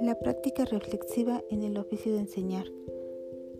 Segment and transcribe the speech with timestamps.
[0.00, 2.66] La práctica reflexiva en el oficio de enseñar.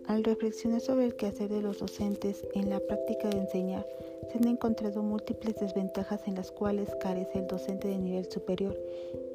[0.05, 3.85] Al reflexionar sobre el quehacer de los docentes en la práctica de enseñar,
[4.31, 8.79] se han encontrado múltiples desventajas en las cuales carece el docente de nivel superior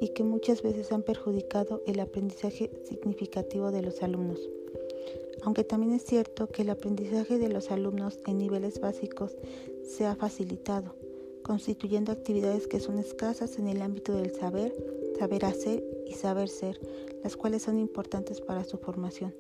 [0.01, 4.41] y que muchas veces han perjudicado el aprendizaje significativo de los alumnos.
[5.43, 9.37] Aunque también es cierto que el aprendizaje de los alumnos en niveles básicos
[9.83, 10.95] se ha facilitado,
[11.51, 14.73] constituyendo actividades que son escasas en el ámbito del saber,
[15.19, 16.79] saber hacer y saber ser,
[17.25, 19.35] las cuales son importantes para su formación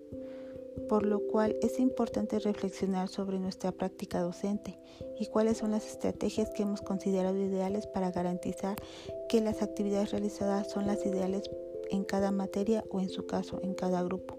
[0.89, 4.81] por lo cual es importante reflexionar sobre nuestra práctica docente
[5.21, 8.77] y cuáles son las estrategias que hemos considerado ideales para garantizar
[9.29, 11.49] que las actividades realizadas son las ideales
[11.91, 14.37] en cada materia o en su caso en cada grupo.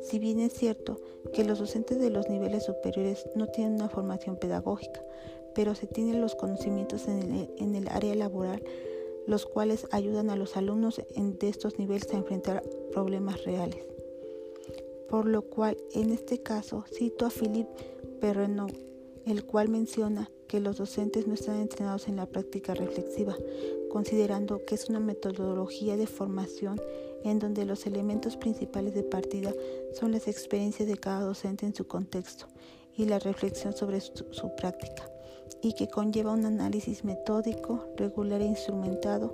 [0.00, 0.98] Si bien es cierto
[1.34, 5.02] que los docentes de los niveles superiores no tienen una formación pedagógica,
[5.54, 8.62] pero se tienen los conocimientos en el, área laboral,
[9.26, 13.86] los cuales ayudan a los alumnos de estos niveles a enfrentar problemas reales.
[15.08, 17.70] Por lo cual en este caso cito a Philippe
[18.20, 18.72] Perrenot,
[19.26, 23.36] el cual menciona que los docentes no están entrenados en la práctica reflexiva,
[23.90, 26.80] considerando que es una metodología de formación
[27.24, 29.54] en donde los elementos principales de partida
[29.92, 32.46] son las experiencias de cada docente en su contexto
[32.96, 35.11] y la reflexión sobre su práctica,
[35.60, 39.32] y que conlleva un análisis metódico, regular e instrumentado,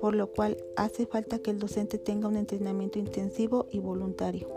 [0.00, 4.48] por lo cual hace falta que el docente tenga un entrenamiento intensivo y voluntario.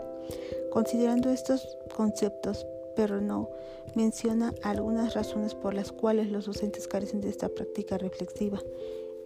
[0.72, 3.50] Considerando estos conceptos, pero no
[3.94, 8.60] menciona algunas razones por las cuales los docentes carecen de esta práctica reflexiva,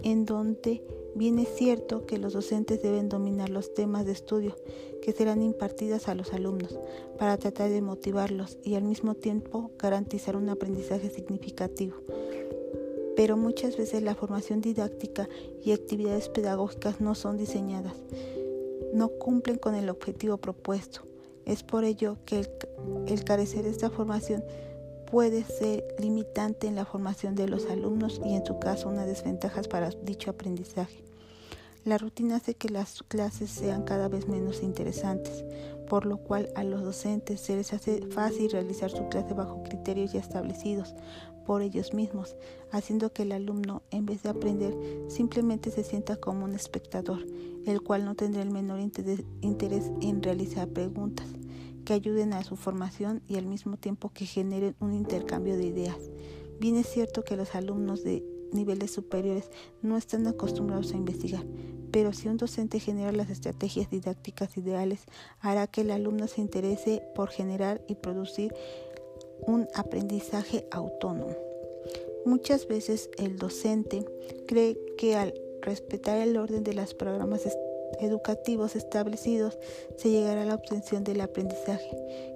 [0.02, 0.82] en donde
[1.14, 4.54] bien es cierto que los docentes deben dominar los temas de estudio
[5.02, 6.78] que serán impartidas a los alumnos
[7.18, 11.96] para tratar de motivarlos y al mismo tiempo garantizar un aprendizaje significativo.
[13.16, 15.28] Pero muchas veces la formación didáctica
[15.64, 17.96] y actividades pedagógicas no son diseñadas,
[18.92, 21.08] no cumplen con el objetivo propuesto
[21.48, 22.46] es por ello que
[23.06, 24.44] el, carecer de esta formación
[25.10, 29.62] puede ser limitante en la formación de los alumnos y en su caso una desventaja
[29.62, 31.02] para dicho aprendizaje.
[31.84, 35.44] La rutina hace que las clases sean cada vez menos interesantes,
[35.88, 40.12] por lo cual a los docentes se les hace fácil realizar su clase bajo criterios
[40.12, 40.94] ya establecidos
[41.46, 42.36] por ellos mismos,
[42.70, 44.76] haciendo que el alumno, en vez de aprender,
[45.08, 47.24] simplemente se sienta como un espectador,
[47.64, 51.26] el cual no tendrá el menor interés en realizar preguntas
[51.88, 55.96] que ayuden a su formación y al mismo tiempo que generen un intercambio de ideas.
[56.60, 58.22] Bien es cierto que los alumnos de
[58.52, 59.50] niveles superiores
[59.80, 61.46] no están acostumbrados a investigar,
[61.90, 65.06] pero si un docente genera las estrategias didácticas ideales,
[65.40, 68.54] hará que el alumno se interese por generar y producir
[69.46, 71.34] un aprendizaje autónomo.
[72.26, 74.04] Muchas veces el docente
[74.46, 75.32] cree que al
[75.62, 77.44] respetar el orden de los programas
[78.00, 79.58] educativos establecidos
[79.96, 81.90] se llegará a la obtención del aprendizaje,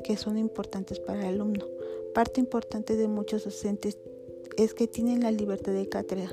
[0.04, 1.66] que son importantes para el alumno.
[2.14, 3.98] Parte importante de muchos docentes
[4.56, 6.30] es que tienen la libertad de cátedra,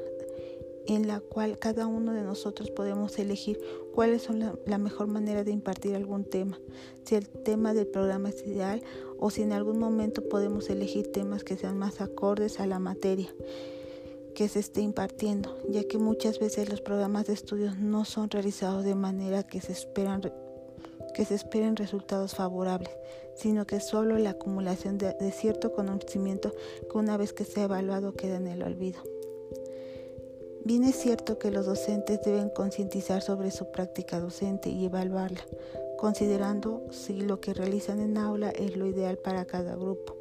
[0.88, 3.60] en la cual cada uno de nosotros podemos elegir
[3.94, 6.60] cuál es la, mejor manera de impartir algún tema,
[7.06, 8.82] si el tema del programa es ideal
[9.20, 13.34] o si en algún momento podemos elegir temas que sean más acordes a la materia
[14.40, 18.86] que se esté impartiendo, ya que muchas veces los programas de estudios no son realizados
[18.86, 20.22] de manera que se esperan
[21.14, 22.90] que se esperen resultados favorables,
[23.36, 26.54] sino que solo la acumulación de, de cierto conocimiento
[26.90, 29.02] que una vez que sea evaluado queda en el olvido.
[30.64, 35.46] Bien es cierto que los docentes deben concientizar sobre su práctica docente y evaluarla,
[35.98, 40.16] considerando si lo que realizan en aula es lo ideal para cada grupo,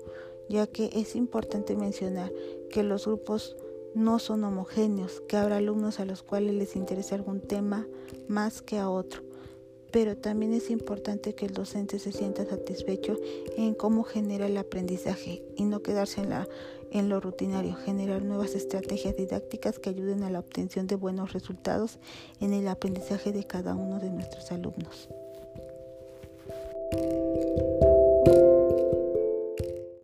[0.48, 2.32] ya que es importante mencionar
[2.68, 3.56] que los grupos
[3.94, 7.86] no son homogéneos, que habrá alumnos a los cuales les interesa algún tema
[8.28, 9.22] más que a otro.
[9.90, 13.16] Pero también es importante que el docente se sienta satisfecho
[13.56, 16.34] en cómo genera el aprendizaje y no quedarse en,
[16.90, 21.98] en lo rutinario, generar nuevas estrategias didácticas que ayuden a la obtención de buenos resultados
[22.40, 25.08] en el aprendizaje de cada uno de nuestros alumnos.